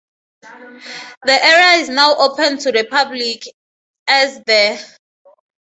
The 1.27 1.45
area 1.45 1.79
is 1.83 1.87
now 1.89 2.15
open 2.17 2.57
to 2.57 2.71
the 2.71 2.87
public 2.89 3.43
as 4.07 4.39
the 4.47 4.83